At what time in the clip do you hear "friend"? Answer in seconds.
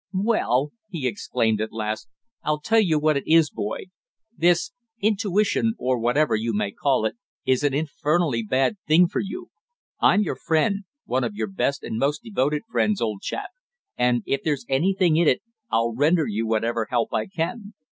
10.37-10.85